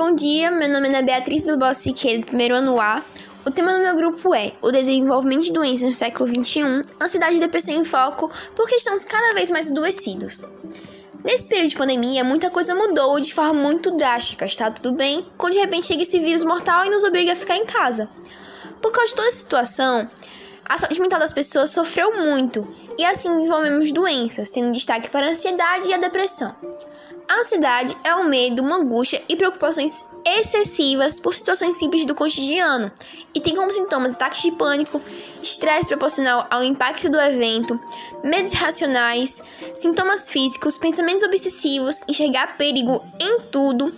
[0.00, 3.04] Bom dia, meu nome é Beatriz Bilbao Siqueira, do primeiro ano A.
[3.44, 7.38] O tema do meu grupo é o desenvolvimento de doenças no século XXI, ansiedade e
[7.38, 10.46] depressão em foco, porque estamos cada vez mais adoecidos.
[11.22, 14.46] Nesse período de pandemia, muita coisa mudou de forma muito drástica.
[14.46, 17.56] Está tudo bem, quando de repente chega esse vírus mortal e nos obriga a ficar
[17.56, 18.08] em casa.
[18.80, 20.08] Por causa de toda essa situação,
[20.64, 25.30] a saúde mental das pessoas sofreu muito e assim desenvolvemos doenças, tendo destaque para a
[25.30, 26.56] ansiedade e a depressão.
[27.28, 32.90] A ansiedade é o medo, uma angústia e preocupações excessivas por situações simples do cotidiano
[33.34, 35.00] e tem como sintomas ataques de pânico,
[35.42, 37.80] estresse proporcional ao impacto do evento,
[38.22, 39.42] medos irracionais,
[39.74, 43.94] sintomas físicos, pensamentos obsessivos, enxergar perigo em tudo.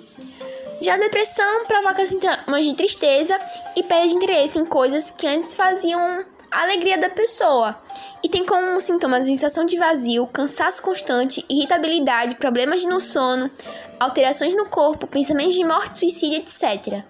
[0.80, 3.39] Já a depressão provoca sintomas de tristeza
[3.77, 7.74] e perda de interesse em coisas que antes faziam a alegria da pessoa
[8.23, 13.51] e tem como sintomas sensação de vazio, cansaço constante, irritabilidade, problemas no sono,
[13.98, 17.02] alterações no corpo, pensamentos de morte, suicídio, etc.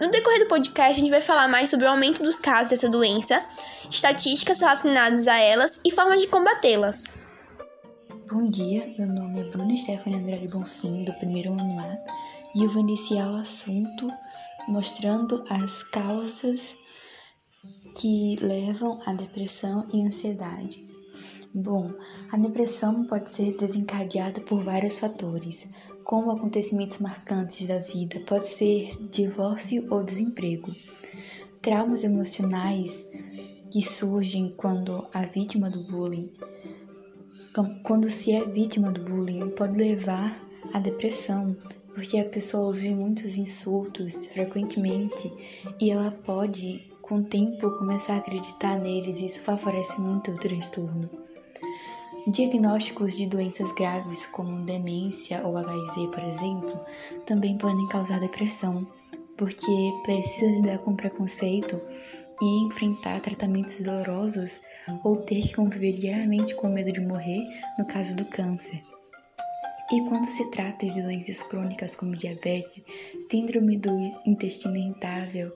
[0.00, 2.88] No decorrer do podcast, a gente vai falar mais sobre o aumento dos casos dessa
[2.88, 3.44] doença,
[3.90, 7.14] estatísticas relacionadas a elas e formas de combatê-las.
[8.32, 11.96] Bom dia, meu nome é Bruna Stephanie Andrade Bonfim, do primeiro ano A,
[12.56, 14.10] e eu vou iniciar o assunto
[14.66, 16.76] mostrando as causas
[17.96, 20.86] que levam à depressão e ansiedade.
[21.52, 21.90] Bom,
[22.30, 25.66] a depressão pode ser desencadeada por vários fatores,
[26.04, 30.70] como acontecimentos marcantes da vida, pode ser divórcio ou desemprego.
[31.62, 33.08] Traumas emocionais
[33.72, 36.30] que surgem quando a vítima do bullying,
[37.82, 41.56] quando se é vítima do bullying, pode levar à depressão,
[41.94, 45.32] porque a pessoa ouve muitos insultos frequentemente
[45.80, 51.08] e ela pode com o tempo começar a acreditar neles isso favorece muito o transtorno.
[52.26, 56.80] Diagnósticos de doenças graves como demência ou HIV, por exemplo,
[57.24, 58.84] também podem causar depressão,
[59.36, 61.78] porque precisa lidar com preconceito
[62.42, 64.60] e enfrentar tratamentos dolorosos
[65.04, 67.44] ou ter que conviver diariamente com medo de morrer
[67.78, 68.82] no caso do câncer.
[69.92, 72.82] E quando se trata de doenças crônicas como diabetes,
[73.30, 73.96] síndrome do
[74.26, 75.54] intestino irritável,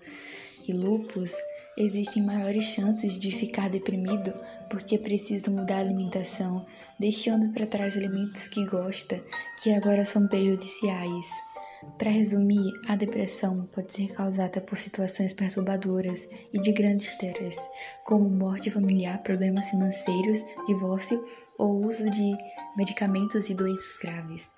[0.69, 1.33] e lupus,
[1.77, 4.33] existem maiores chances de ficar deprimido
[4.69, 6.65] porque precisa mudar a alimentação,
[6.99, 9.23] deixando para trás alimentos que gosta,
[9.63, 11.27] que agora são prejudiciais.
[11.97, 17.67] Para resumir, a depressão pode ser causada por situações perturbadoras e de grande estresse,
[18.05, 21.25] como morte familiar, problemas financeiros, divórcio
[21.59, 22.37] ou uso de
[22.77, 24.53] medicamentos e doenças graves.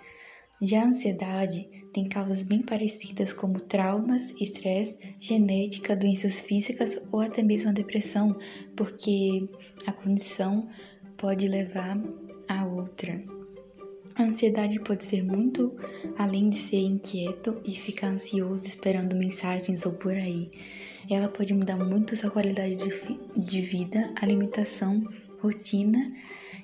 [0.64, 7.42] Já a ansiedade tem causas bem parecidas como traumas, estresse, genética, doenças físicas ou até
[7.42, 8.38] mesmo a depressão,
[8.76, 9.48] porque
[9.84, 10.68] a condição
[11.16, 12.00] pode levar
[12.46, 13.20] a outra.
[14.14, 15.74] A ansiedade pode ser muito
[16.16, 20.48] além de ser inquieto e ficar ansioso esperando mensagens ou por aí.
[21.10, 22.76] Ela pode mudar muito sua qualidade
[23.36, 25.02] de, vida, alimentação,
[25.42, 25.98] rotina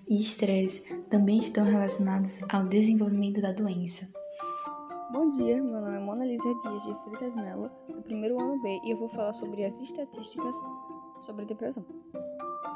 [0.09, 4.09] e estresse também estão relacionados ao desenvolvimento da doença.
[5.11, 8.81] Bom dia, meu nome é Mona Lisa Dias de Freitas Mello, do primeiro ano B,
[8.84, 10.56] e eu vou falar sobre as estatísticas
[11.21, 11.84] sobre depressão.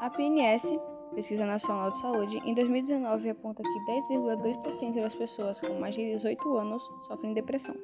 [0.01, 0.77] A PNS,
[1.15, 6.57] Pesquisa Nacional de Saúde, em 2019 aponta que 10,2% das pessoas com mais de 18
[6.57, 7.75] anos sofrem depressão.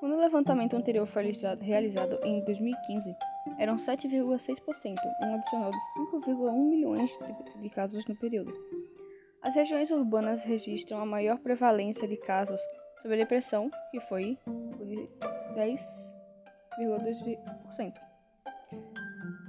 [0.00, 1.30] Quando o levantamento anterior foi
[1.60, 3.14] realizado em 2015,
[3.58, 7.10] eram 7,6%, um adicional de 5,1 milhões
[7.60, 8.50] de casos no período.
[9.42, 12.58] As regiões urbanas registram a maior prevalência de casos
[13.02, 14.38] sobre depressão, que foi
[14.78, 15.06] de
[15.54, 17.92] 10,2%,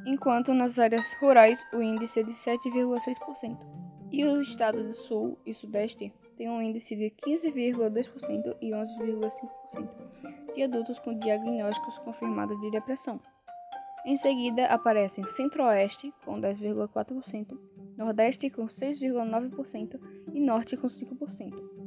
[0.05, 3.57] enquanto nas áreas rurais o índice é de 7,6%.
[4.11, 10.63] E o estado do Sul e Sudeste tem um índice de 15,2% e 11,5% de
[10.63, 13.19] adultos com diagnósticos confirmados de depressão.
[14.05, 17.57] Em seguida aparecem Centro-Oeste com 10,4%,
[17.97, 19.99] Nordeste com 6,9%
[20.33, 21.81] e Norte com 5%.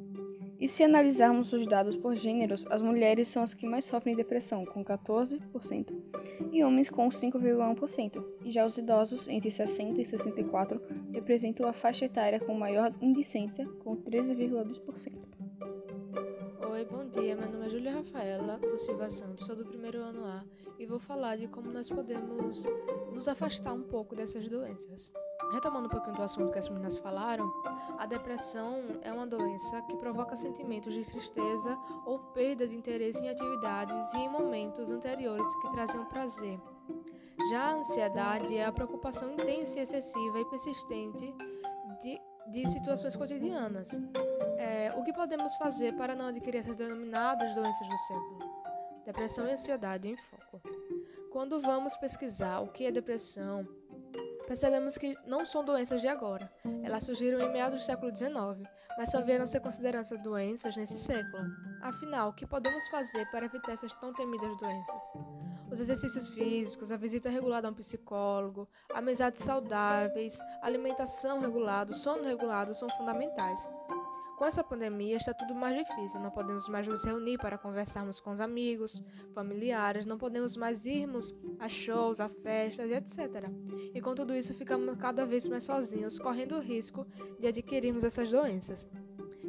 [0.60, 4.64] E se analisarmos os dados por gêneros, as mulheres são as que mais sofrem depressão,
[4.64, 5.92] com 14%,
[6.52, 10.80] e homens com 5,1%, e já os idosos, entre 60 e 64,
[11.12, 15.83] representam a faixa etária com maior indicência, com 13,2%.
[16.74, 17.36] Oi, bom dia.
[17.36, 20.44] Meu nome é Júlia Rafaela do Silva Santos, sou do primeiro ano A
[20.76, 22.66] e vou falar de como nós podemos
[23.12, 25.12] nos afastar um pouco dessas doenças.
[25.52, 27.48] Retomando um pouquinho do assunto que as meninas falaram,
[27.96, 33.28] a depressão é uma doença que provoca sentimentos de tristeza ou perda de interesse em
[33.28, 36.60] atividades e em momentos anteriores que traziam prazer.
[37.50, 41.36] Já a ansiedade é a preocupação intensa e excessiva e persistente
[42.48, 44.00] de, situações cotidianas.
[44.58, 48.54] É, o que podemos fazer para não adquirir essas denominadas doenças do século?
[49.04, 50.60] depressão e ansiedade em foco.
[51.30, 53.68] Quando vamos pesquisar o que é depressão,
[54.46, 56.50] percebemos que não são doenças de agora.
[56.82, 61.44] Elas surgiram em meados do século XIX, mas só vieram ser consideradas doenças nesse século.
[61.82, 65.12] Afinal, o que podemos fazer para evitar essas tão temidas doenças?
[65.70, 72.74] Os exercícios físicos, a visita regulada a um psicólogo, amizades saudáveis, alimentação regulada, sono regulado
[72.74, 73.68] são fundamentais.
[74.36, 78.32] Com essa pandemia está tudo mais difícil, não podemos mais nos reunir para conversarmos com
[78.32, 79.02] os amigos,
[79.32, 83.48] familiares, não podemos mais irmos a shows, a festas e etc.
[83.94, 87.06] E com tudo isso ficamos cada vez mais sozinhos, correndo o risco
[87.38, 88.88] de adquirirmos essas doenças.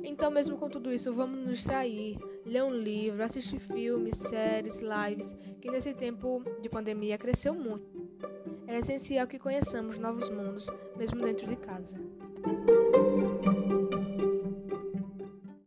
[0.04, 5.36] Então, mesmo com tudo isso, vamos nos distrair, ler um livro, assistir filmes, séries, lives,
[5.60, 8.06] que nesse tempo de pandemia cresceu muito.
[8.68, 11.98] É essencial que conheçamos novos mundos, mesmo dentro de casa.